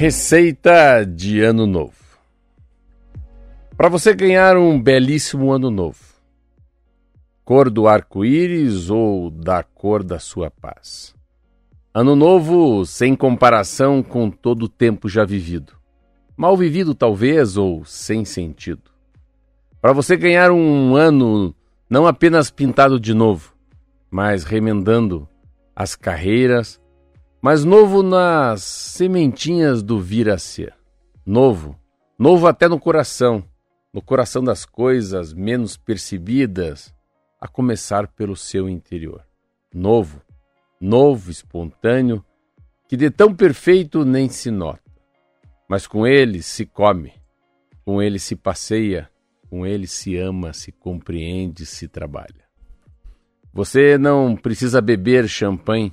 Receita 0.00 1.04
de 1.04 1.42
Ano 1.42 1.66
Novo. 1.66 1.92
Para 3.76 3.90
você 3.90 4.14
ganhar 4.14 4.56
um 4.56 4.80
belíssimo 4.80 5.52
Ano 5.52 5.70
Novo, 5.70 6.02
cor 7.44 7.68
do 7.68 7.86
arco-íris 7.86 8.88
ou 8.88 9.30
da 9.30 9.62
cor 9.62 10.02
da 10.02 10.18
sua 10.18 10.50
paz. 10.50 11.14
Ano 11.92 12.16
Novo 12.16 12.86
sem 12.86 13.14
comparação 13.14 14.02
com 14.02 14.30
todo 14.30 14.62
o 14.62 14.68
tempo 14.70 15.06
já 15.06 15.22
vivido. 15.22 15.74
Mal 16.34 16.56
vivido, 16.56 16.94
talvez, 16.94 17.58
ou 17.58 17.84
sem 17.84 18.24
sentido. 18.24 18.90
Para 19.82 19.92
você 19.92 20.16
ganhar 20.16 20.50
um 20.50 20.96
ano 20.96 21.54
não 21.90 22.06
apenas 22.06 22.50
pintado 22.50 22.98
de 22.98 23.12
novo, 23.12 23.54
mas 24.10 24.44
remendando 24.44 25.28
as 25.76 25.94
carreiras, 25.94 26.79
mas 27.40 27.64
novo 27.64 28.02
nas 28.02 28.62
sementinhas 28.62 29.82
do 29.82 29.98
vir 29.98 30.28
a 30.28 30.36
ser. 30.36 30.74
Novo, 31.24 31.78
novo 32.18 32.46
até 32.46 32.68
no 32.68 32.78
coração, 32.78 33.42
no 33.92 34.02
coração 34.02 34.44
das 34.44 34.64
coisas 34.66 35.32
menos 35.32 35.76
percebidas, 35.76 36.94
a 37.40 37.48
começar 37.48 38.06
pelo 38.08 38.36
seu 38.36 38.68
interior. 38.68 39.24
Novo, 39.72 40.20
novo, 40.78 41.30
espontâneo, 41.30 42.22
que 42.86 42.96
de 42.96 43.10
tão 43.10 43.34
perfeito 43.34 44.04
nem 44.04 44.28
se 44.28 44.50
nota. 44.50 44.82
Mas 45.66 45.86
com 45.86 46.06
ele 46.06 46.42
se 46.42 46.66
come, 46.66 47.14
com 47.84 48.02
ele 48.02 48.18
se 48.18 48.36
passeia, 48.36 49.08
com 49.48 49.64
ele 49.64 49.86
se 49.86 50.16
ama, 50.16 50.52
se 50.52 50.70
compreende, 50.70 51.64
se 51.64 51.88
trabalha. 51.88 52.44
Você 53.52 53.96
não 53.96 54.36
precisa 54.36 54.80
beber 54.80 55.26
champanhe 55.26 55.92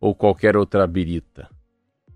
ou 0.00 0.14
qualquer 0.14 0.56
outra 0.56 0.86
birita. 0.86 1.48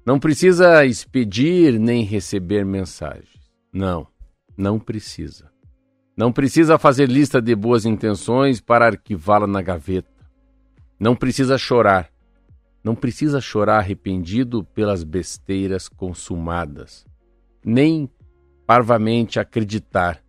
Não 0.06 0.18
precisa 0.18 0.84
expedir 0.84 1.78
nem 1.78 2.04
receber 2.04 2.64
mensagens. 2.64 3.41
Não, 3.72 4.06
não 4.56 4.78
precisa. 4.78 5.50
Não 6.16 6.32
precisa 6.32 6.78
fazer 6.78 7.08
lista 7.08 7.42
de 7.42 7.54
boas 7.54 7.84
intenções 7.84 8.60
para 8.60 8.86
arquivá-la 8.86 9.46
na 9.46 9.60
gaveta. 9.60 10.08
Não 10.98 11.16
precisa 11.16 11.58
chorar. 11.58 12.10
Não 12.82 12.94
precisa 12.94 13.41
chorar 13.41 13.78
arrependido 13.78 14.62
pelas 14.62 15.02
besteiras 15.02 15.88
consumadas. 15.88 17.04
Nem 17.64 18.08
parvamente 18.66 19.41
acreditar 19.41 20.22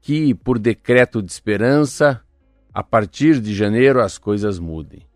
que, 0.00 0.34
por 0.34 0.58
decreto 0.58 1.22
de 1.22 1.30
esperança, 1.30 2.20
a 2.74 2.82
partir 2.82 3.40
de 3.40 3.54
janeiro 3.54 4.00
as 4.02 4.18
coisas 4.18 4.58
mudem. 4.58 5.06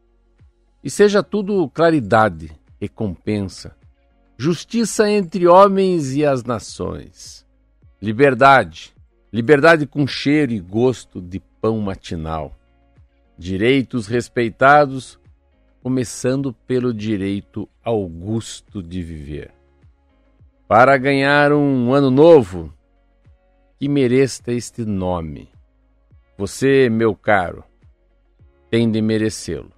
E 0.83 0.91
seja 0.91 1.23
tudo 1.23 1.69
claridade, 1.69 2.53
recompensa, 2.81 3.77
justiça 4.39 5.11
entre 5.11 5.47
homens 5.47 6.15
e 6.15 6.25
as 6.25 6.45
nações, 6.45 7.45
liberdade, 8.01 8.95
liberdade 9.33 9.87
com 9.87 10.07
cheiro 10.07 10.53
e 10.53 10.61
gosto 10.61 11.21
de 11.21 11.41
pão 11.61 11.81
matinal, 11.81 12.55
direitos 13.37 14.07
respeitados, 14.07 15.19
começando 15.83 16.53
pelo 16.67 16.93
direito 16.93 17.69
augusto 17.83 18.83
de 18.83 19.03
viver. 19.03 19.53
Para 20.69 20.97
ganhar 20.97 21.53
um 21.53 21.93
ano 21.93 22.11
novo 22.11 22.73
que 23.79 23.89
mereça 23.89 24.53
este 24.53 24.85
nome 24.85 25.49
você, 26.39 26.91
meu 26.91 27.15
caro, 27.15 27.65
tem 28.71 28.91
de 28.91 29.01
merecê-lo. 29.01 29.73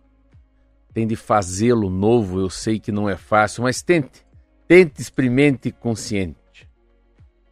Tem 0.98 1.06
de 1.06 1.14
fazê-lo 1.14 1.88
novo. 1.88 2.40
Eu 2.40 2.50
sei 2.50 2.80
que 2.80 2.90
não 2.90 3.08
é 3.08 3.16
fácil, 3.16 3.62
mas 3.62 3.82
tente. 3.82 4.26
Tente, 4.66 5.00
experimente 5.00 5.70
consciente. 5.70 6.68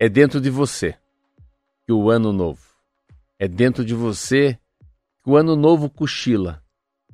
É 0.01 0.09
dentro 0.09 0.41
de 0.41 0.51
você 0.51 0.97
que 1.87 1.93
o 1.93 2.11
ano 2.11 2.33
novo. 2.33 2.67
É 3.39 3.47
dentro 3.47 3.85
de 3.85 3.95
você 3.95 4.59
que 5.23 5.31
o 5.31 5.37
ano 5.37 5.55
novo 5.55 5.89
cochila 5.89 6.61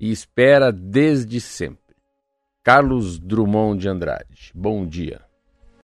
e 0.01 0.11
espera 0.11 0.73
desde 0.73 1.39
sempre. 1.39 1.95
Carlos 2.63 3.19
Drummond 3.19 3.83
de 3.83 3.91
Andrade. 3.91 4.53
Bom 4.55 4.87
dia. 4.87 5.21